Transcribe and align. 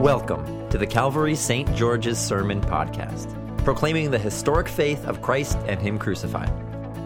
Welcome 0.00 0.66
to 0.70 0.78
the 0.78 0.86
Calvary 0.86 1.34
St. 1.34 1.76
George's 1.76 2.18
Sermon 2.18 2.62
Podcast, 2.62 3.36
proclaiming 3.64 4.10
the 4.10 4.18
historic 4.18 4.66
faith 4.66 5.04
of 5.04 5.20
Christ 5.20 5.58
and 5.66 5.78
Him 5.78 5.98
crucified. 5.98 6.50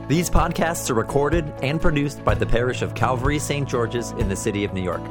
These 0.08 0.30
podcasts 0.30 0.88
are 0.90 0.94
recorded 0.94 1.52
and 1.60 1.80
produced 1.80 2.24
by 2.24 2.36
the 2.36 2.46
parish 2.46 2.82
of 2.82 2.94
Calvary 2.94 3.40
St. 3.40 3.68
George's 3.68 4.12
in 4.12 4.28
the 4.28 4.36
city 4.36 4.62
of 4.62 4.72
New 4.72 4.80
York. 4.80 5.02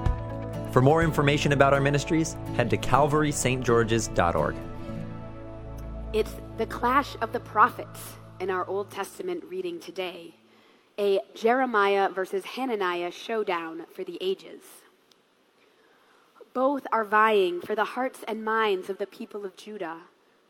For 0.71 0.81
more 0.81 1.03
information 1.03 1.51
about 1.51 1.73
our 1.73 1.81
ministries, 1.81 2.37
head 2.55 2.69
to 2.69 2.77
calvarystgeorges.org. 2.77 4.55
It's 6.13 6.35
the 6.57 6.67
clash 6.67 7.17
of 7.19 7.33
the 7.33 7.41
prophets 7.41 7.99
in 8.39 8.49
our 8.49 8.65
Old 8.65 8.91
Testament 8.91 9.43
reading 9.49 9.81
today, 9.81 10.35
a 10.97 11.19
Jeremiah 11.35 12.07
versus 12.07 12.45
Hananiah 12.45 13.11
showdown 13.11 13.87
for 13.93 14.05
the 14.05 14.17
ages. 14.21 14.61
Both 16.53 16.85
are 16.91 17.03
vying 17.03 17.61
for 17.61 17.73
the 17.73 17.83
hearts 17.83 18.23
and 18.27 18.45
minds 18.45 18.89
of 18.89 18.99
the 18.99 19.07
people 19.07 19.43
of 19.43 19.55
Judah, 19.55 20.01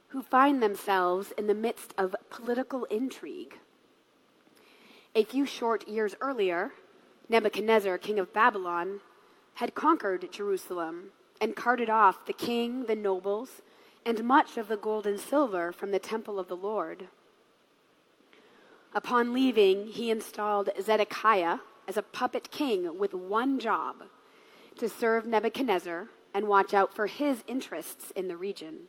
who 0.10 0.22
find 0.22 0.62
themselves 0.62 1.32
in 1.38 1.48
the 1.48 1.54
midst 1.54 1.94
of 1.98 2.16
political 2.30 2.84
intrigue. 2.86 3.58
A 5.16 5.24
few 5.24 5.46
short 5.46 5.88
years 5.88 6.16
earlier, 6.20 6.72
Nebuchadnezzar, 7.30 7.98
king 8.00 8.20
of 8.20 8.34
Babylon, 8.34 9.00
had 9.56 9.76
conquered 9.76 10.30
Jerusalem 10.32 11.12
and 11.40 11.56
carted 11.56 11.90
off 11.90 12.26
the 12.26 12.34
king, 12.34 12.86
the 12.86 12.96
nobles, 12.96 13.62
and 14.06 14.26
much 14.26 14.58
of 14.58 14.68
the 14.68 14.78
gold 14.78 15.08
and 15.08 15.20
silver 15.20 15.72
from 15.72 15.92
the 15.92 16.00
temple 16.00 16.38
of 16.38 16.50
the 16.50 16.58
Lord. 16.58 17.08
Upon 18.94 19.34
leaving, 19.34 19.88
he 19.88 20.12
installed 20.12 20.70
Zedekiah 20.82 21.60
as 21.88 21.96
a 21.96 22.04
puppet 22.04 22.52
king 22.52 23.00
with 23.00 23.14
one 23.14 23.58
job 23.58 24.04
to 24.78 24.90
serve 24.90 25.26
Nebuchadnezzar 25.26 26.08
and 26.34 26.48
watch 26.48 26.74
out 26.74 26.94
for 26.94 27.08
his 27.08 27.44
interests 27.48 28.12
in 28.16 28.28
the 28.28 28.38
region. 28.38 28.88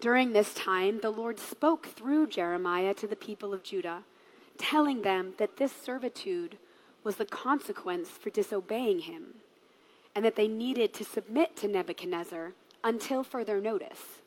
During 0.00 0.32
this 0.32 0.54
time, 0.54 1.00
the 1.00 1.10
Lord 1.10 1.38
spoke 1.38 1.86
through 1.86 2.26
Jeremiah 2.28 2.94
to 2.94 3.06
the 3.06 3.16
people 3.16 3.54
of 3.54 3.62
Judah, 3.62 4.02
telling 4.58 5.02
them 5.02 5.34
that 5.38 5.58
this 5.58 5.72
servitude 5.72 6.58
was 7.04 7.16
the 7.16 7.24
consequence 7.24 8.08
for 8.08 8.30
disobeying 8.30 9.00
him, 9.00 9.34
and 10.14 10.24
that 10.24 10.36
they 10.36 10.48
needed 10.48 10.92
to 10.94 11.04
submit 11.04 11.56
to 11.56 11.68
Nebuchadnezzar 11.68 12.52
until 12.82 13.22
further 13.22 13.60
notice. 13.60 14.20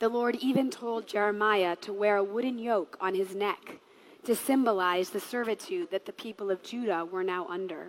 The 0.00 0.08
Lord 0.08 0.36
even 0.36 0.70
told 0.70 1.06
Jeremiah 1.06 1.76
to 1.76 1.92
wear 1.92 2.16
a 2.16 2.24
wooden 2.24 2.58
yoke 2.58 2.96
on 3.00 3.14
his 3.14 3.36
neck 3.36 3.78
to 4.24 4.34
symbolize 4.34 5.10
the 5.10 5.20
servitude 5.20 5.90
that 5.90 6.06
the 6.06 6.12
people 6.12 6.50
of 6.50 6.62
Judah 6.62 7.04
were 7.04 7.24
now 7.24 7.46
under. 7.48 7.88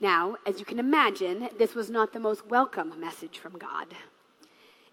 Now, 0.00 0.36
as 0.46 0.60
you 0.60 0.64
can 0.64 0.78
imagine, 0.78 1.48
this 1.58 1.74
was 1.74 1.90
not 1.90 2.12
the 2.12 2.20
most 2.20 2.46
welcome 2.46 2.98
message 3.00 3.38
from 3.38 3.58
God. 3.58 3.88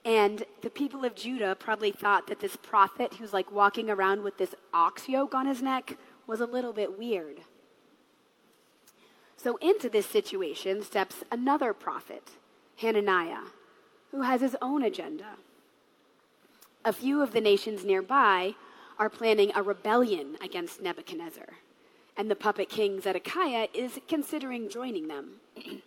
And 0.04 0.46
the 0.62 0.70
people 0.70 1.04
of 1.04 1.16
Judah 1.16 1.56
probably 1.56 1.92
thought 1.92 2.28
that 2.28 2.40
this 2.40 2.56
prophet 2.56 3.16
who's 3.16 3.34
like 3.34 3.52
walking 3.52 3.90
around 3.90 4.24
with 4.24 4.38
this 4.38 4.56
ox 4.74 5.10
yoke 5.10 5.36
on 5.36 5.48
his 5.48 5.62
neck 5.62 5.98
was 6.28 6.40
a 6.40 6.46
little 6.46 6.74
bit 6.74 6.98
weird. 6.98 7.42
So, 9.36 9.58
into 9.58 9.90
this 9.90 10.08
situation 10.08 10.82
steps 10.82 11.24
another 11.32 11.74
prophet, 11.74 12.30
Hananiah, 12.78 13.50
who 14.12 14.22
has 14.22 14.42
his 14.42 14.56
own 14.62 14.84
agenda. 14.84 15.38
A 16.88 16.94
few 16.94 17.24
of 17.24 17.32
the 17.32 17.42
nations 17.42 17.84
nearby 17.84 18.54
are 19.00 19.10
planning 19.10 19.52
a 19.56 19.64
rebellion 19.64 20.38
against 20.40 20.84
Nebuchadnezzar, 20.84 21.48
and 22.16 22.30
the 22.30 22.36
puppet 22.36 22.70
king 22.70 23.02
Zedekiah 23.02 23.70
is 23.74 24.00
considering 24.08 24.70
joining 24.70 25.08
them. 25.08 25.38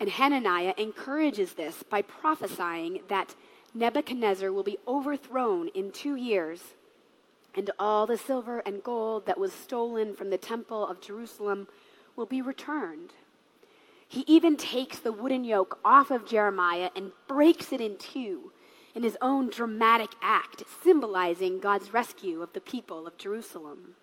And 0.00 0.10
Hananiah 0.10 0.74
encourages 0.76 1.54
this 1.54 1.82
by 1.82 2.02
prophesying 2.02 3.00
that 3.08 3.34
Nebuchadnezzar 3.74 4.52
will 4.52 4.62
be 4.62 4.78
overthrown 4.86 5.68
in 5.68 5.90
two 5.90 6.14
years, 6.14 6.62
and 7.52 7.68
all 7.80 8.06
the 8.06 8.16
silver 8.16 8.60
and 8.60 8.82
gold 8.84 9.26
that 9.26 9.40
was 9.40 9.52
stolen 9.52 10.14
from 10.14 10.30
the 10.30 10.38
temple 10.38 10.86
of 10.86 11.00
Jerusalem 11.00 11.66
will 12.14 12.26
be 12.26 12.40
returned. 12.40 13.12
He 14.06 14.22
even 14.28 14.56
takes 14.56 15.00
the 15.00 15.12
wooden 15.12 15.42
yoke 15.42 15.80
off 15.84 16.12
of 16.12 16.28
Jeremiah 16.28 16.90
and 16.94 17.10
breaks 17.26 17.72
it 17.72 17.80
in 17.80 17.96
two 17.96 18.52
in 18.98 19.04
his 19.04 19.16
own 19.22 19.48
dramatic 19.48 20.10
act, 20.20 20.64
symbolizing 20.82 21.60
God's 21.60 21.94
rescue 21.94 22.42
of 22.42 22.52
the 22.52 22.60
people 22.60 23.06
of 23.06 23.16
Jerusalem. 23.16 23.94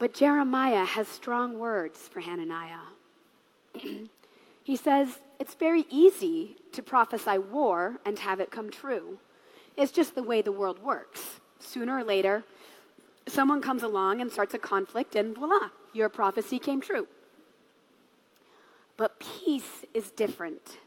But 0.00 0.12
Jeremiah 0.12 0.84
has 0.84 1.06
strong 1.06 1.60
words 1.60 2.00
for 2.08 2.18
Hananiah. 2.18 2.88
he 4.64 4.74
says, 4.74 5.20
It's 5.38 5.54
very 5.54 5.86
easy 5.90 6.56
to 6.72 6.82
prophesy 6.82 7.38
war 7.38 8.00
and 8.04 8.18
have 8.18 8.40
it 8.40 8.50
come 8.50 8.68
true. 8.68 9.20
It's 9.76 9.92
just 9.92 10.16
the 10.16 10.24
way 10.24 10.42
the 10.42 10.50
world 10.50 10.82
works. 10.82 11.38
Sooner 11.60 11.98
or 11.98 12.02
later, 12.02 12.42
someone 13.28 13.62
comes 13.62 13.84
along 13.84 14.20
and 14.20 14.28
starts 14.28 14.54
a 14.54 14.58
conflict, 14.58 15.14
and 15.14 15.36
voila, 15.36 15.68
your 15.92 16.08
prophecy 16.08 16.58
came 16.58 16.80
true. 16.80 17.06
But 18.96 19.20
peace 19.20 19.84
is 19.94 20.10
different. 20.10 20.78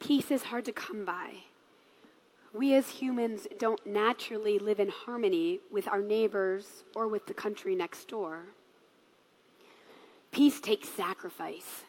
Peace 0.00 0.30
is 0.30 0.44
hard 0.44 0.64
to 0.64 0.72
come 0.72 1.04
by. 1.04 1.34
We 2.52 2.74
as 2.74 2.88
humans 2.88 3.46
don't 3.58 3.86
naturally 3.86 4.58
live 4.58 4.80
in 4.80 4.88
harmony 4.88 5.60
with 5.70 5.86
our 5.86 6.00
neighbors 6.00 6.82
or 6.96 7.06
with 7.06 7.26
the 7.26 7.34
country 7.34 7.76
next 7.76 8.08
door. 8.08 8.46
Peace 10.32 10.60
takes 10.60 10.88
sacrifice. 10.88 11.82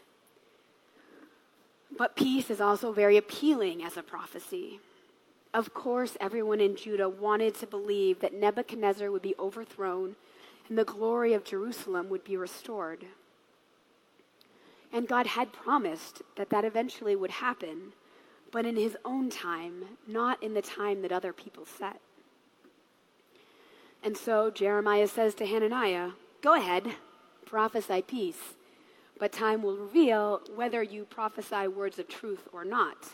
But 1.98 2.16
peace 2.16 2.50
is 2.50 2.62
also 2.62 2.92
very 2.92 3.18
appealing 3.18 3.84
as 3.84 3.98
a 3.98 4.04
prophecy. 4.04 4.80
Of 5.54 5.74
course, 5.74 6.16
everyone 6.22 6.62
in 6.62 6.76
Judah 6.76 7.10
wanted 7.10 7.56
to 7.56 7.68
believe 7.68 8.20
that 8.20 8.34
Nebuchadnezzar 8.34 9.12
would 9.12 9.22
be 9.22 9.36
overthrown 9.40 10.16
and 10.70 10.78
the 10.78 10.86
glory 10.86 11.34
of 11.34 11.44
Jerusalem 11.44 12.08
would 12.10 12.24
be 12.24 12.38
restored. 12.38 13.06
And 14.94 15.08
God 15.08 15.28
had 15.28 15.52
promised 15.52 16.22
that 16.38 16.50
that 16.50 16.66
eventually 16.66 17.16
would 17.16 17.32
happen, 17.32 17.94
but 18.52 18.66
in 18.66 18.76
his 18.76 18.98
own 19.06 19.30
time, 19.30 19.86
not 20.08 20.42
in 20.44 20.54
the 20.54 20.62
time 20.62 21.02
that 21.02 21.12
other 21.12 21.34
people 21.34 21.66
set. 21.66 22.02
And 24.04 24.18
so 24.18 24.52
Jeremiah 24.52 25.08
says 25.08 25.34
to 25.36 25.46
Hananiah, 25.46 26.12
Go 26.42 26.56
ahead, 26.56 26.96
prophesy 27.46 28.02
peace, 28.02 28.56
but 29.20 29.32
time 29.32 29.62
will 29.62 29.78
reveal 29.78 30.42
whether 30.56 30.82
you 30.82 31.06
prophesy 31.06 31.68
words 31.68 32.00
of 32.00 32.08
truth 32.08 32.48
or 32.52 32.66
not. 32.66 33.10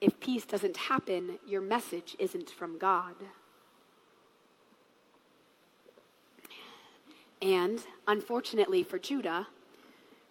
If 0.00 0.20
peace 0.20 0.44
doesn't 0.44 0.76
happen, 0.76 1.38
your 1.46 1.60
message 1.60 2.14
isn't 2.18 2.50
from 2.50 2.76
God. 2.76 3.14
And 7.40 7.80
unfortunately 8.06 8.82
for 8.82 8.98
Judah, 8.98 9.48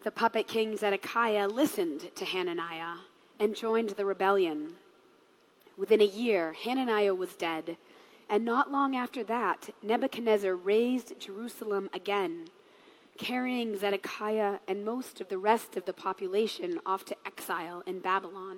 the 0.04 0.12
puppet 0.12 0.48
king 0.48 0.78
Zedekiah 0.78 1.48
listened 1.48 2.16
to 2.16 2.26
Hananiah 2.26 2.96
and 3.42 3.54
joined 3.54 3.90
the 3.90 4.06
rebellion. 4.06 4.76
Within 5.76 6.00
a 6.00 6.06
year, 6.06 6.54
Hananiah 6.54 7.14
was 7.14 7.36
dead, 7.36 7.76
and 8.30 8.46
not 8.46 8.72
long 8.72 8.96
after 8.96 9.22
that, 9.26 9.72
Nebuchadnezzar 9.84 10.56
razed 10.56 11.20
Jerusalem 11.20 11.90
again 11.94 12.46
carrying 13.22 13.78
Zedekiah 13.78 14.58
and 14.68 14.84
most 14.84 15.22
of 15.22 15.30
the 15.30 15.38
rest 15.38 15.78
of 15.78 15.86
the 15.86 15.94
population 15.94 16.80
off 16.88 17.06
to 17.06 17.16
exile 17.24 17.84
in 17.86 18.00
Babylon. 18.00 18.58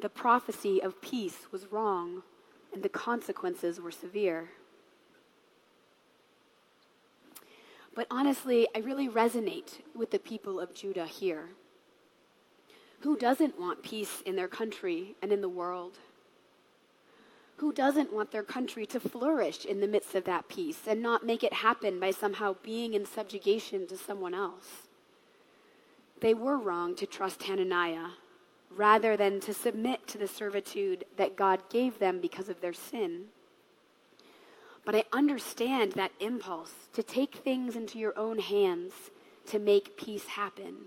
The 0.00 0.08
prophecy 0.08 0.82
of 0.82 1.00
peace 1.00 1.46
was 1.52 1.70
wrong, 1.70 2.24
and 2.72 2.82
the 2.82 2.88
consequences 2.88 3.80
were 3.80 3.92
severe. 3.92 4.50
But 7.94 8.08
honestly, 8.10 8.66
I 8.74 8.80
really 8.80 9.08
resonate 9.08 9.80
with 9.94 10.10
the 10.10 10.18
people 10.18 10.58
of 10.58 10.74
Judah 10.74 11.06
here. 11.06 11.50
Who 13.04 13.18
doesn't 13.18 13.60
want 13.60 13.82
peace 13.82 14.22
in 14.22 14.34
their 14.34 14.48
country 14.48 15.14
and 15.20 15.30
in 15.30 15.42
the 15.42 15.48
world? 15.48 15.98
Who 17.56 17.70
doesn't 17.70 18.14
want 18.14 18.30
their 18.30 18.42
country 18.42 18.86
to 18.86 18.98
flourish 18.98 19.66
in 19.66 19.80
the 19.80 19.86
midst 19.86 20.14
of 20.14 20.24
that 20.24 20.48
peace 20.48 20.80
and 20.86 21.02
not 21.02 21.26
make 21.26 21.44
it 21.44 21.52
happen 21.52 22.00
by 22.00 22.12
somehow 22.12 22.56
being 22.62 22.94
in 22.94 23.04
subjugation 23.04 23.86
to 23.88 23.98
someone 23.98 24.32
else? 24.32 24.88
They 26.20 26.32
were 26.32 26.56
wrong 26.56 26.96
to 26.96 27.04
trust 27.04 27.42
Hananiah 27.42 28.12
rather 28.70 29.18
than 29.18 29.38
to 29.40 29.52
submit 29.52 30.06
to 30.08 30.16
the 30.16 30.26
servitude 30.26 31.04
that 31.18 31.36
God 31.36 31.60
gave 31.68 31.98
them 31.98 32.22
because 32.22 32.48
of 32.48 32.62
their 32.62 32.72
sin. 32.72 33.26
But 34.86 34.94
I 34.94 35.04
understand 35.12 35.92
that 35.92 36.12
impulse 36.20 36.72
to 36.94 37.02
take 37.02 37.34
things 37.34 37.76
into 37.76 37.98
your 37.98 38.18
own 38.18 38.38
hands 38.38 38.94
to 39.48 39.58
make 39.58 39.98
peace 39.98 40.24
happen. 40.24 40.86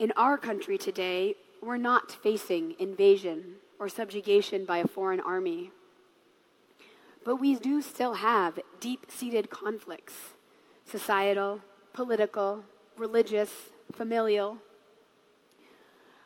In 0.00 0.14
our 0.16 0.38
country 0.38 0.78
today, 0.78 1.34
we're 1.60 1.76
not 1.76 2.10
facing 2.10 2.74
invasion 2.78 3.56
or 3.78 3.90
subjugation 3.90 4.64
by 4.64 4.78
a 4.78 4.88
foreign 4.88 5.20
army. 5.20 5.72
But 7.22 7.36
we 7.36 7.54
do 7.56 7.82
still 7.82 8.14
have 8.14 8.58
deep 8.80 9.10
seated 9.10 9.50
conflicts 9.50 10.14
societal, 10.86 11.60
political, 11.92 12.64
religious, 12.96 13.50
familial. 13.92 14.56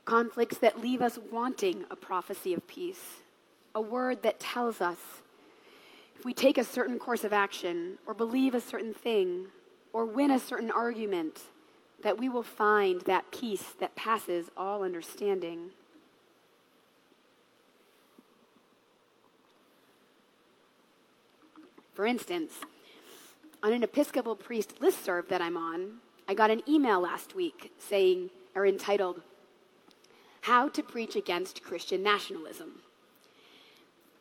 Conflicts 0.05 0.59
that 0.59 0.81
leave 0.81 1.03
us 1.03 1.19
wanting 1.33 1.85
a 1.91 1.97
prophecy 1.97 2.55
of 2.55 2.69
peace, 2.69 3.23
a 3.75 3.81
word 3.81 4.23
that 4.23 4.39
tells 4.39 4.81
us 4.81 4.99
if 6.17 6.25
we 6.25 6.33
take 6.33 6.59
a 6.59 6.65
certain 6.65 6.97
course 6.97 7.25
of 7.25 7.33
action, 7.33 7.99
or 8.07 8.15
believe 8.15 8.55
a 8.55 8.61
certain 8.61 8.95
thing, 8.95 9.47
or 9.93 10.07
win 10.07 10.31
a 10.31 10.39
certain 10.39 10.71
argument, 10.71 11.41
that 12.05 12.19
we 12.19 12.29
will 12.29 12.43
find 12.43 13.01
that 13.03 13.33
peace 13.33 13.73
that 13.81 13.97
passes 13.97 14.51
all 14.59 14.85
understanding. 14.85 15.71
For 21.95 22.05
instance, 22.05 22.53
on 23.63 23.73
an 23.73 23.83
Episcopal 23.83 24.37
priest 24.37 24.81
listserv 24.81 25.29
that 25.29 25.41
I'm 25.41 25.57
on, 25.57 25.95
I 26.29 26.35
got 26.35 26.51
an 26.51 26.63
email 26.69 27.01
last 27.01 27.35
week 27.35 27.73
saying, 27.79 28.29
or 28.55 28.67
entitled, 28.67 29.23
How 30.43 30.69
to 30.69 30.83
Preach 30.83 31.17
Against 31.17 31.63
Christian 31.63 32.03
Nationalism. 32.03 32.83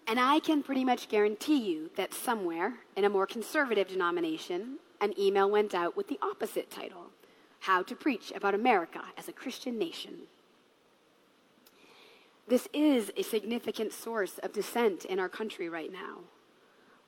And 0.07 0.21
I 0.21 0.39
can 0.39 0.63
pretty 0.63 0.85
much 0.85 1.09
guarantee 1.09 1.69
you 1.69 1.89
that 1.97 2.13
somewhere 2.13 2.75
in 2.95 3.03
a 3.03 3.09
more 3.09 3.27
conservative 3.27 3.89
denomination, 3.89 4.77
an 5.01 5.13
email 5.19 5.49
went 5.49 5.75
out 5.75 5.97
with 5.97 6.07
the 6.07 6.19
opposite 6.21 6.71
title 6.71 7.07
How 7.63 7.81
to 7.83 7.95
Preach 7.95 8.33
About 8.35 8.53
America 8.55 8.99
as 9.17 9.29
a 9.29 9.31
Christian 9.31 9.79
Nation. 9.79 10.23
This 12.45 12.67
is 12.73 13.09
a 13.15 13.23
significant 13.23 13.93
source 13.93 14.37
of 14.39 14.51
dissent 14.51 15.05
in 15.05 15.17
our 15.17 15.29
country 15.29 15.69
right 15.69 15.89
now, 15.89 16.17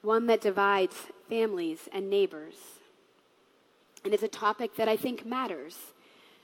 one 0.01 0.27
that 0.27 0.39
divides 0.39 0.95
families 1.27 1.89
and 1.91 2.09
neighbors. 2.09 2.55
And 4.05 4.13
it's 4.13 4.23
a 4.23 4.29
topic 4.29 4.77
that 4.77 4.87
I 4.87 4.95
think 4.95 5.25
matters, 5.25 5.75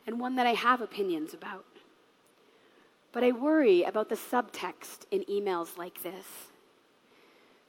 and 0.05 0.19
one 0.19 0.35
that 0.35 0.45
I 0.45 0.55
have 0.55 0.81
opinions 0.81 1.33
about. 1.33 1.63
But 3.13 3.23
I 3.23 3.31
worry 3.31 3.83
about 3.83 4.09
the 4.09 4.15
subtext 4.15 5.05
in 5.09 5.23
emails 5.23 5.77
like 5.77 6.03
this. 6.03 6.25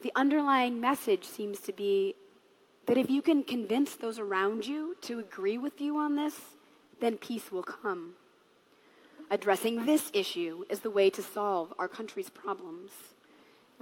The 0.01 0.11
underlying 0.17 0.81
message 0.81 1.23
seems 1.23 1.61
to 1.61 1.73
be 1.73 2.17
that 2.87 2.99
if 2.99 3.09
you 3.09 3.23
can 3.23 3.45
convince 3.45 3.95
those 3.95 4.19
around 4.19 4.67
you 4.67 4.97
to 5.03 5.19
agree 5.19 5.59
with 5.59 5.81
you 5.81 5.97
on 5.97 6.17
this, 6.17 6.41
then 7.01 7.17
peace 7.17 7.53
will 7.53 7.63
come. 7.63 8.15
Addressing 9.31 9.87
this 9.87 10.11
issue 10.13 10.65
is 10.69 10.81
the 10.81 10.91
way 10.91 11.09
to 11.11 11.23
solve 11.23 11.73
our 11.79 11.89
country's 11.89 12.31
problems. 12.31 12.91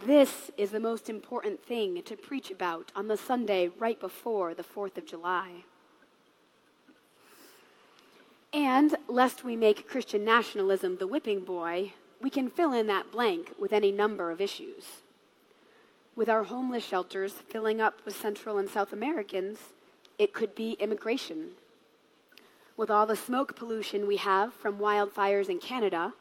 This 0.06 0.50
is 0.56 0.70
the 0.70 0.80
most 0.80 1.10
important 1.10 1.62
thing 1.62 2.02
to 2.02 2.16
preach 2.16 2.50
about 2.50 2.92
on 2.94 3.08
the 3.08 3.16
Sunday 3.16 3.68
right 3.78 3.98
before 3.98 4.54
the 4.54 4.62
4th 4.62 4.96
of 4.96 5.06
July. 5.06 5.64
And 8.52 8.96
lest 9.08 9.44
we 9.44 9.56
make 9.56 9.88
Christian 9.88 10.24
nationalism 10.24 10.96
the 10.96 11.06
whipping 11.06 11.40
boy, 11.40 11.92
we 12.20 12.30
can 12.30 12.50
fill 12.50 12.72
in 12.72 12.86
that 12.86 13.12
blank 13.12 13.52
with 13.58 13.72
any 13.72 13.92
number 13.92 14.30
of 14.30 14.40
issues. 14.40 15.02
With 16.20 16.28
our 16.28 16.42
homeless 16.42 16.84
shelters 16.84 17.32
filling 17.32 17.80
up 17.80 18.04
with 18.04 18.14
Central 18.14 18.58
and 18.58 18.68
South 18.68 18.92
Americans, 18.92 19.58
it 20.18 20.34
could 20.34 20.54
be 20.54 20.72
immigration. 20.72 21.52
With 22.76 22.90
all 22.90 23.06
the 23.06 23.16
smoke 23.16 23.56
pollution 23.56 24.06
we 24.06 24.18
have 24.18 24.52
from 24.52 24.76
wildfires 24.76 25.48
in 25.48 25.60
Canada, 25.60 26.12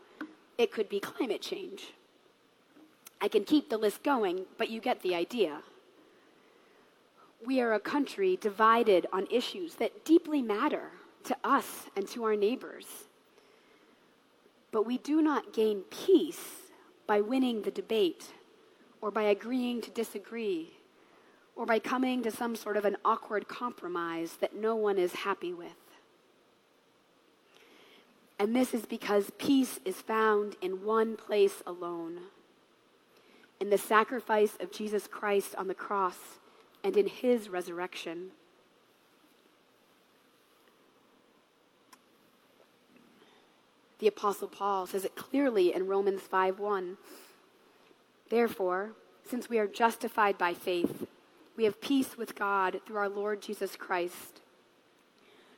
it 0.57 0.72
could 0.72 0.88
be 0.88 1.01
climate 1.01 1.42
change. 1.42 1.92
I 3.19 3.28
can 3.28 3.44
keep 3.44 3.69
the 3.69 3.78
list 3.78 4.01
going, 4.01 4.46
but 4.57 4.69
you 4.69 4.80
get 4.80 5.01
the 5.01 5.16
idea. 5.16 5.63
We 7.46 7.60
are 7.60 7.74
a 7.74 7.80
country 7.81 8.38
divided 8.40 9.06
on 9.12 9.28
issues 9.30 9.75
that 9.75 10.06
deeply 10.06 10.42
matter 10.42 10.92
to 11.25 11.36
us 11.44 11.88
and 11.98 12.07
to 12.07 12.24
our 12.24 12.38
neighbors. 12.38 12.86
But 14.72 14.86
we 14.86 14.98
do 14.98 15.22
not 15.22 15.51
gain 15.51 15.81
peace 15.92 16.72
by 17.06 17.19
winning 17.19 17.63
the 17.63 17.72
debate 17.72 18.31
or 19.01 19.12
by 19.12 19.24
agreeing 19.24 19.81
to 19.81 19.92
disagree 19.92 20.72
or 21.56 21.66
by 21.66 21.80
coming 21.80 22.24
to 22.24 22.31
some 22.31 22.56
sort 22.56 22.78
of 22.78 22.86
an 22.86 22.98
awkward 23.04 23.48
compromise 23.48 24.38
that 24.40 24.56
no 24.56 24.75
one 24.75 24.98
is 24.98 25.13
happy 25.13 25.54
with. 25.54 25.72
And 28.38 28.56
this 28.56 28.74
is 28.74 28.86
because 28.86 29.31
peace 29.38 29.80
is 29.84 30.01
found 30.01 30.56
in 30.62 30.86
one 30.86 31.18
place 31.18 31.62
alone 31.68 32.19
in 33.60 33.69
the 33.69 33.78
sacrifice 33.78 34.56
of 34.60 34.72
Jesus 34.72 35.07
Christ 35.07 35.56
on 35.56 35.68
the 35.68 35.74
cross 35.74 36.18
and 36.84 36.96
in 36.96 37.07
his 37.07 37.50
resurrection. 37.50 38.31
The 44.00 44.07
apostle 44.07 44.48
Paul 44.48 44.88
says 44.88 45.04
it 45.04 45.16
clearly 45.16 45.74
in 45.74 45.88
Romans 45.88 46.22
5:1. 46.22 46.98
Therefore, 48.29 48.91
since 49.27 49.49
we 49.49 49.59
are 49.59 49.67
justified 49.67 50.37
by 50.37 50.53
faith, 50.53 51.07
we 51.55 51.63
have 51.65 51.81
peace 51.81 52.17
with 52.17 52.35
God 52.35 52.79
through 52.85 52.97
our 52.97 53.09
Lord 53.09 53.41
Jesus 53.41 53.75
Christ, 53.75 54.41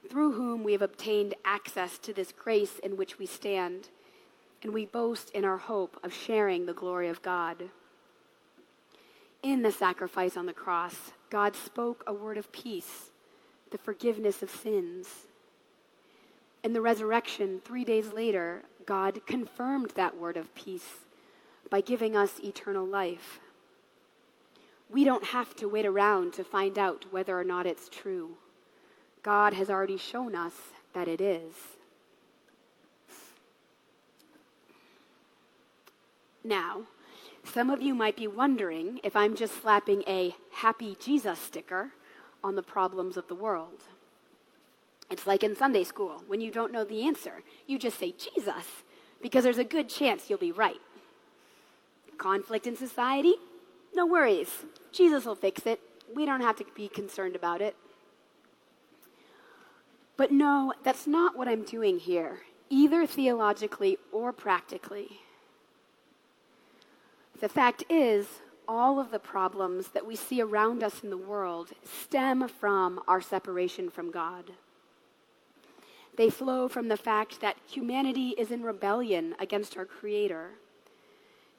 through 0.10 0.32
whom 0.32 0.64
we 0.64 0.72
have 0.72 0.82
obtained 0.82 1.36
access 1.46 1.98
to 2.00 2.14
this 2.14 2.32
grace 2.32 2.80
in 2.80 2.98
which 2.98 3.20
we 3.20 3.26
stand, 3.26 3.90
and 4.64 4.74
we 4.74 4.86
boast 4.86 5.30
in 5.32 5.46
our 5.46 5.58
hope 5.58 6.00
of 6.04 6.14
sharing 6.14 6.66
the 6.66 6.74
glory 6.74 7.08
of 7.08 7.22
God. 7.22 7.70
In 9.44 9.62
the 9.62 9.72
sacrifice 9.72 10.38
on 10.38 10.46
the 10.46 10.54
cross, 10.54 11.12
God 11.30 11.56
spoke 11.56 12.04
a 12.08 12.14
word 12.14 12.38
of 12.38 12.52
peace, 12.52 13.12
the 13.72 13.78
forgiveness 13.78 14.42
of 14.42 14.50
sins. 14.50 15.08
In 16.64 16.74
the 16.74 16.82
resurrection, 16.82 17.62
three 17.64 17.84
days 17.84 18.14
later, 18.14 18.64
God 18.86 19.26
confirmed 19.26 19.92
that 19.96 20.18
word 20.18 20.38
of 20.38 20.54
peace 20.56 21.06
by 21.72 21.82
giving 21.82 22.16
us 22.16 22.40
eternal 22.44 22.86
life. 22.86 23.40
We 24.92 25.04
don't 25.04 25.24
have 25.24 25.56
to 25.56 25.70
wait 25.70 25.86
around 25.86 26.34
to 26.34 26.44
find 26.44 26.78
out 26.78 27.06
whether 27.10 27.40
or 27.40 27.46
not 27.46 27.66
it's 27.66 27.90
true. 27.90 28.32
God 29.24 29.54
has 29.54 29.70
already 29.70 29.98
shown 29.98 30.36
us 30.36 30.54
that 30.94 31.08
it 31.08 31.22
is. 31.22 31.54
Now, 36.44 36.82
some 37.44 37.70
of 37.70 37.82
you 37.82 37.96
might 37.96 38.18
be 38.18 38.28
wondering 38.28 39.00
if 39.04 39.16
I'm 39.16 39.36
just 39.36 39.62
slapping 39.62 40.04
a 40.08 40.36
happy 40.52 40.98
Jesus 41.00 41.40
sticker 41.40 41.92
on 42.44 42.56
the 42.56 42.64
problems 42.64 43.16
of 43.16 43.28
the 43.28 43.36
world. 43.36 43.84
It's 45.10 45.28
like 45.28 45.44
in 45.44 45.56
Sunday 45.56 45.84
school, 45.84 46.24
when 46.28 46.42
you 46.42 46.52
don't 46.52 46.72
know 46.72 46.84
the 46.84 47.06
answer, 47.06 47.44
you 47.68 47.78
just 47.78 48.00
say 48.00 48.14
Jesus, 48.14 48.84
because 49.22 49.44
there's 49.44 49.58
a 49.58 49.64
good 49.64 49.88
chance 49.88 50.30
you'll 50.30 50.40
be 50.40 50.52
right. 50.52 50.82
Conflict 52.22 52.68
in 52.68 52.76
society? 52.76 53.34
No 53.96 54.06
worries. 54.06 54.50
Jesus 54.92 55.26
will 55.26 55.34
fix 55.34 55.66
it. 55.66 55.80
We 56.16 56.24
don't 56.24 56.42
have 56.42 56.56
to 56.58 56.66
be 56.76 56.88
concerned 56.88 57.36
about 57.36 57.62
it. 57.62 57.76
But 60.18 60.32
no, 60.32 60.72
that's 60.84 61.08
not 61.08 61.36
what 61.36 61.48
I'm 61.48 61.64
doing 61.64 61.98
here, 61.98 62.42
either 62.70 63.08
theologically 63.08 63.98
or 64.12 64.32
practically. 64.32 65.20
The 67.40 67.50
fact 67.50 67.84
is, 67.90 68.28
all 68.68 69.00
of 69.00 69.10
the 69.10 69.18
problems 69.18 69.88
that 69.88 70.06
we 70.06 70.16
see 70.16 70.42
around 70.42 70.84
us 70.84 71.04
in 71.04 71.10
the 71.10 71.18
world 71.18 71.70
stem 71.84 72.48
from 72.48 73.02
our 73.08 73.20
separation 73.20 73.90
from 73.90 74.12
God. 74.12 74.52
They 76.18 76.30
flow 76.30 76.68
from 76.68 76.88
the 76.88 76.98
fact 76.98 77.42
that 77.42 77.58
humanity 77.68 78.36
is 78.38 78.52
in 78.52 78.62
rebellion 78.62 79.34
against 79.40 79.76
our 79.76 79.86
Creator, 79.86 80.52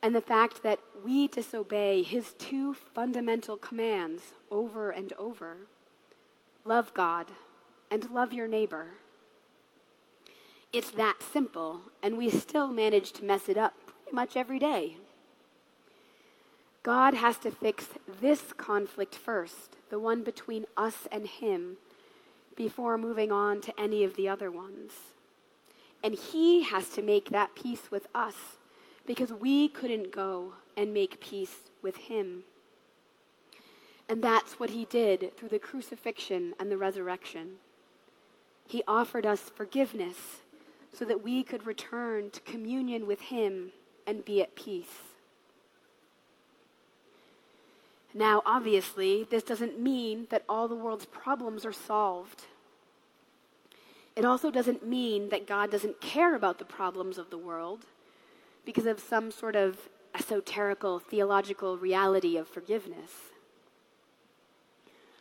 and 0.03 0.15
the 0.15 0.21
fact 0.21 0.63
that 0.63 0.81
we 1.05 1.29
disobey 1.29 2.03
His 2.03 2.35
two 2.35 2.75
fundamental 2.75 3.57
commands 3.57 4.35
over 4.51 4.91
and 4.91 5.13
over 5.15 5.59
love 6.65 6.93
God 6.95 7.27
and 7.91 8.11
love 8.11 8.33
your 8.33 8.49
neighbor. 8.49 8.89
It's 10.73 10.91
that 10.93 11.23
simple, 11.23 11.83
and 12.03 12.17
we 12.17 12.31
still 12.31 12.69
manage 12.69 13.13
to 13.13 13.25
mess 13.25 13.49
it 13.49 13.57
up 13.57 13.75
pretty 13.85 14.15
much 14.15 14.37
every 14.37 14.59
day. 14.59 14.97
God 16.83 17.15
has 17.15 17.37
to 17.39 17.51
fix 17.51 17.89
this 18.21 18.53
conflict 18.57 19.15
first, 19.15 19.77
the 19.91 19.99
one 19.99 20.25
between 20.25 20.65
us 20.77 21.07
and 21.13 21.27
Him, 21.27 21.77
before 22.57 22.99
moving 22.99 23.31
on 23.31 23.61
to 23.61 23.81
any 23.81 24.03
of 24.03 24.17
the 24.17 24.29
other 24.29 24.51
ones. 24.51 24.93
And 26.03 26.15
He 26.15 26.63
has 26.65 26.89
to 26.91 27.03
make 27.03 27.31
that 27.31 27.55
peace 27.55 27.91
with 27.91 28.09
us 28.15 28.35
because 29.07 29.33
we 29.33 29.69
couldn't 29.69 30.13
go 30.13 30.55
and 30.77 30.95
make 30.95 31.21
peace 31.21 31.57
with 31.83 31.97
Him. 31.97 32.45
And 34.09 34.23
that's 34.23 34.59
what 34.59 34.71
He 34.71 34.85
did 34.85 35.37
through 35.37 35.49
the 35.49 35.59
crucifixion 35.59 36.55
and 36.59 36.71
the 36.71 36.79
resurrection. 36.79 37.55
He 38.67 38.83
offered 38.87 39.27
us 39.27 39.51
forgiveness 39.55 40.41
so 40.93 41.05
that 41.05 41.23
we 41.23 41.43
could 41.43 41.67
return 41.67 42.31
to 42.31 42.41
communion 42.41 43.07
with 43.07 43.21
Him 43.21 43.73
and 44.07 44.25
be 44.25 44.43
at 44.43 44.55
peace. 44.55 44.99
Now, 48.15 48.43
obviously, 48.45 49.27
this 49.31 49.43
doesn't 49.43 49.81
mean 49.81 50.27
that 50.31 50.45
all 50.49 50.69
the 50.69 50.75
world's 50.75 51.07
problems 51.07 51.65
are 51.65 51.73
solved. 51.73 52.45
It 54.15 54.27
also 54.27 54.51
doesn't 54.51 54.87
mean 54.87 55.31
that 55.31 55.47
God 55.47 55.71
doesn't 55.71 56.03
care 56.03 56.35
about 56.37 56.59
the 56.59 56.67
problems 56.67 57.17
of 57.17 57.31
the 57.31 57.39
world 57.39 57.87
because 58.65 58.87
of 58.87 59.01
some 59.01 59.31
sort 59.31 59.57
of 59.57 59.89
esoterical 60.15 61.01
theological 61.01 61.79
reality 61.79 62.37
of 62.37 62.49
forgiveness. 62.49 63.11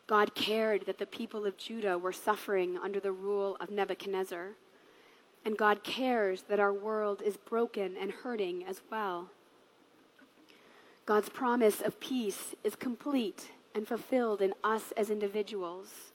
God 0.07 0.35
cared 0.35 0.85
that 0.85 0.97
the 0.97 1.05
people 1.05 1.45
of 1.45 1.57
Judah 1.57 1.97
were 1.97 2.11
suffering 2.11 2.77
under 2.77 2.99
the 2.99 3.13
rule 3.13 3.55
of 3.61 3.69
Nebuchadnezzar, 3.69 4.49
and 5.45 5.57
God 5.57 5.83
cares 5.83 6.43
that 6.49 6.59
our 6.59 6.73
world 6.73 7.21
is 7.25 7.37
broken 7.37 7.95
and 7.99 8.11
hurting 8.11 8.65
as 8.65 8.81
well. 8.91 9.29
God's 11.05 11.29
promise 11.29 11.81
of 11.81 11.99
peace 11.99 12.53
is 12.63 12.75
complete 12.75 13.51
and 13.73 13.87
fulfilled 13.87 14.41
in 14.41 14.53
us 14.63 14.91
as 14.97 15.09
individuals. 15.09 16.11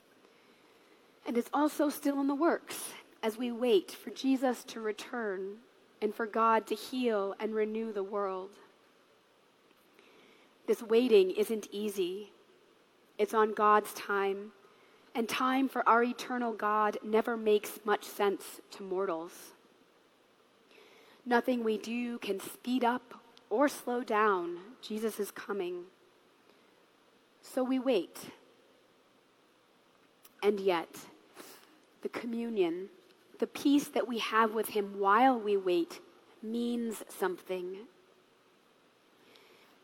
And 1.25 1.37
it's 1.37 1.49
also 1.53 1.89
still 1.89 2.21
in 2.21 2.27
the 2.27 2.35
works 2.35 2.93
as 3.21 3.37
we 3.37 3.51
wait 3.51 3.91
for 3.91 4.11
Jesus 4.11 4.63
to 4.65 4.79
return 4.79 5.57
and 6.01 6.13
for 6.13 6.25
God 6.25 6.67
to 6.67 6.75
heal 6.75 7.35
and 7.39 7.53
renew 7.55 7.91
the 7.91 8.03
world. 8.03 8.51
This 10.67 10.81
waiting 10.81 11.31
isn't 11.31 11.67
easy, 11.71 12.31
it's 13.17 13.33
on 13.33 13.53
God's 13.53 13.93
time. 13.93 14.51
And 15.15 15.27
time 15.27 15.67
for 15.67 15.87
our 15.89 16.03
eternal 16.03 16.53
God 16.53 16.99
never 17.03 17.35
makes 17.35 17.79
much 17.83 18.03
sense 18.03 18.61
to 18.69 18.83
mortals. 18.83 19.31
Nothing 21.25 21.63
we 21.63 21.79
do 21.79 22.19
can 22.19 22.39
speed 22.39 22.83
up 22.83 23.15
or 23.49 23.67
slow 23.67 24.03
down 24.03 24.59
Jesus 24.81 25.19
is 25.19 25.31
coming. 25.31 25.85
So 27.41 27.63
we 27.63 27.79
wait. 27.79 28.17
And 30.43 30.59
yet, 30.59 30.89
the 32.01 32.09
communion, 32.09 32.89
the 33.39 33.47
peace 33.47 33.87
that 33.87 34.07
we 34.07 34.19
have 34.19 34.53
with 34.53 34.69
Him 34.69 34.99
while 34.99 35.39
we 35.39 35.57
wait, 35.57 35.99
means 36.41 37.03
something. 37.09 37.77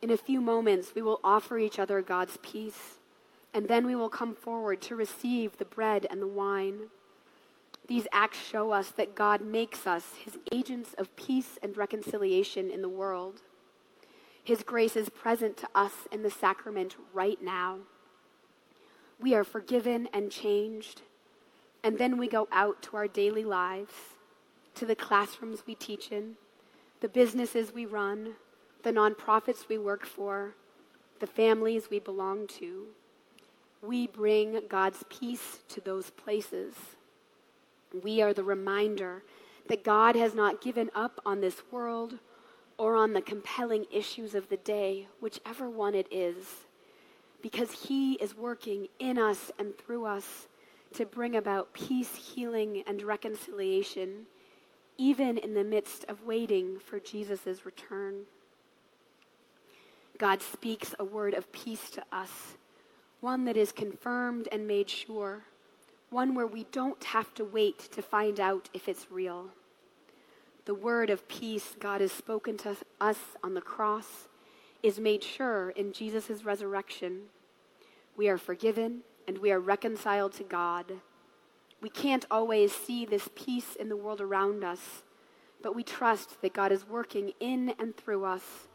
In 0.02 0.10
a 0.10 0.18
few 0.18 0.42
moments, 0.42 0.94
we 0.96 1.02
will 1.02 1.20
offer 1.24 1.58
each 1.58 1.80
other 1.80 2.02
God's 2.02 2.38
peace, 2.42 3.00
and 3.54 3.68
then 3.68 3.86
we 3.86 3.96
will 3.96 4.10
come 4.10 4.36
forward 4.36 4.82
to 4.82 4.96
receive 4.96 5.58
the 5.58 5.66
bread 5.66 6.06
and 6.10 6.22
the 6.22 6.28
wine. 6.28 6.90
These 7.88 8.08
acts 8.12 8.40
show 8.40 8.72
us 8.72 8.90
that 8.92 9.16
God 9.16 9.42
makes 9.42 9.86
us 9.86 10.16
his 10.24 10.38
agents 10.52 10.94
of 10.98 11.16
peace 11.16 11.58
and 11.62 11.78
reconciliation 11.78 12.70
in 12.70 12.82
the 12.82 12.90
world. 12.90 13.42
His 14.44 14.64
grace 14.64 14.96
is 14.96 15.10
present 15.10 15.58
to 15.58 15.68
us 15.74 15.94
in 16.12 16.22
the 16.24 16.32
sacrament 16.32 16.96
right 17.14 17.42
now. 17.42 17.80
We 19.20 19.34
are 19.36 19.46
forgiven 19.46 20.10
and 20.14 20.32
changed, 20.32 21.02
and 21.84 21.98
then 21.98 22.18
we 22.18 22.28
go 22.28 22.48
out 22.52 22.82
to 22.84 22.98
our 22.98 23.08
daily 23.08 23.44
lives, 23.44 23.94
to 24.76 24.86
the 24.86 24.96
classrooms 24.96 25.64
we 25.68 25.76
teach 25.76 26.12
in, 26.12 26.36
the 27.02 27.10
businesses 27.10 27.74
we 27.74 27.86
run, 27.86 28.36
the 28.84 28.92
nonprofits 28.92 29.68
we 29.68 29.78
work 29.78 30.06
for, 30.06 30.56
the 31.20 31.28
families 31.28 31.90
we 31.90 32.00
belong 32.00 32.48
to. 32.48 32.88
We 33.82 34.08
bring 34.08 34.62
God's 34.70 35.04
peace 35.10 35.60
to 35.70 35.82
those 35.82 36.10
places. 36.10 36.74
We 38.04 38.22
are 38.22 38.34
the 38.34 38.44
reminder 38.44 39.24
that 39.68 39.84
God 39.84 40.16
has 40.16 40.34
not 40.34 40.62
given 40.62 40.90
up 40.96 41.20
on 41.26 41.42
this 41.42 41.62
world 41.72 42.20
or 42.78 42.96
on 42.96 43.14
the 43.14 43.22
compelling 43.22 43.86
issues 43.92 44.36
of 44.36 44.50
the 44.50 44.58
day, 44.58 45.08
whichever 45.22 45.70
one 45.70 45.96
it 45.96 46.08
is, 46.12 46.36
because 47.42 47.72
He 47.72 48.14
is 48.14 48.36
working 48.36 48.88
in 49.00 49.18
us 49.18 49.52
and 49.60 49.78
through 49.78 50.06
us 50.06 50.48
to 50.94 51.06
bring 51.06 51.36
about 51.36 51.74
peace, 51.74 52.16
healing, 52.16 52.84
and 52.88 53.02
reconciliation, 53.02 54.28
even 54.98 55.38
in 55.38 55.54
the 55.54 55.64
midst 55.64 56.06
of 56.06 56.26
waiting 56.26 56.80
for 56.80 57.00
Jesus' 57.00 57.66
return. 57.66 58.24
God 60.18 60.42
speaks 60.42 60.94
a 61.00 61.04
word 61.04 61.34
of 61.34 61.52
peace 61.52 61.90
to 61.92 62.04
us, 62.12 62.56
one 63.20 63.46
that 63.46 63.58
is 63.58 63.72
confirmed 63.72 64.48
and 64.52 64.68
made 64.68 64.90
sure, 64.90 65.44
one 66.10 66.36
where 66.36 66.48
we 66.48 66.66
don't 66.72 67.04
have 67.06 67.34
to 67.36 67.44
wait 67.44 67.80
to 67.92 68.02
find 68.02 68.40
out 68.40 68.70
if 68.74 68.88
it's 68.88 69.12
real. 69.12 69.50
The 70.66 70.76
word 70.76 71.10
of 71.10 71.28
peace 71.28 71.76
God 71.80 72.00
has 72.02 72.12
spoken 72.12 72.58
to 72.60 72.78
us 73.02 73.18
on 73.44 73.54
the 73.54 73.62
cross 73.62 74.28
is 74.84 75.00
made 75.00 75.24
sure 75.24 75.72
in 75.72 75.92
Jesus' 75.92 76.44
resurrection. 76.46 77.24
We 78.16 78.30
are 78.30 78.38
forgiven 78.38 79.02
and 79.28 79.38
we 79.38 79.52
are 79.52 79.60
reconciled 79.60 80.34
to 80.34 80.44
God. 80.44 80.94
We 81.82 81.90
can't 81.90 82.26
always 82.32 82.72
see 82.74 83.06
this 83.06 83.30
peace 83.36 83.76
in 83.76 83.90
the 83.90 83.98
world 83.98 84.22
around 84.22 84.64
us, 84.64 85.04
but 85.62 85.76
we 85.76 85.84
trust 85.84 86.42
that 86.42 86.54
God 86.54 86.72
is 86.72 86.88
working 86.88 87.34
in 87.40 87.74
and 87.80 87.96
through 87.96 88.26
us, 88.26 88.68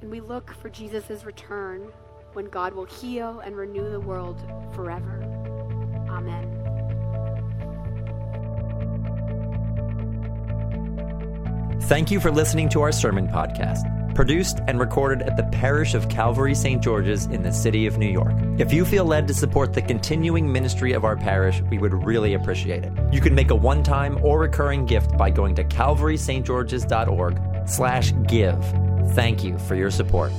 and 0.00 0.10
we 0.10 0.20
look 0.20 0.54
for 0.54 0.68
Jesus' 0.68 1.24
return 1.24 1.92
when 2.32 2.46
God 2.46 2.74
will 2.74 2.84
heal 2.84 3.40
and 3.40 3.56
renew 3.56 3.90
the 3.90 4.00
world 4.00 4.40
forever. 4.74 5.22
Amen. 6.10 6.52
Thank 11.82 12.10
you 12.10 12.20
for 12.20 12.30
listening 12.30 12.68
to 12.70 12.82
our 12.82 12.92
sermon 12.92 13.28
podcast, 13.28 13.84
produced 14.16 14.60
and 14.66 14.80
recorded 14.80 15.22
at 15.22 15.36
the 15.36 15.44
parish 15.44 15.94
of 15.94 16.08
Calvary 16.08 16.54
St. 16.54 16.82
George's 16.82 17.26
in 17.26 17.42
the 17.42 17.52
city 17.52 17.86
of 17.86 17.98
New 17.98 18.08
York. 18.08 18.32
If 18.58 18.72
you 18.72 18.86
feel 18.86 19.04
led 19.04 19.28
to 19.28 19.34
support 19.34 19.74
the 19.74 19.82
continuing 19.82 20.50
ministry 20.50 20.94
of 20.94 21.04
our 21.04 21.16
parish, 21.16 21.60
we 21.70 21.76
would 21.76 21.92
really 21.92 22.32
appreciate 22.32 22.82
it. 22.82 22.92
You 23.12 23.20
can 23.20 23.34
make 23.34 23.50
a 23.50 23.54
one-time 23.54 24.18
or 24.22 24.40
recurring 24.40 24.86
gift 24.86 25.18
by 25.18 25.28
going 25.28 25.54
to 25.56 25.64
calvarystgeorges.org 25.64 27.68
slash 27.68 28.14
give. 28.26 28.64
Thank 29.12 29.44
you 29.44 29.58
for 29.58 29.74
your 29.74 29.90
support. 29.90 30.32